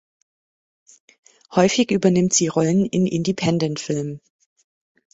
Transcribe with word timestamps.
Häufig 1.53 1.91
übernimmt 1.91 2.33
sie 2.33 2.47
Rollen 2.47 2.87
in 2.87 3.05
Independentfilmen. 3.05 4.19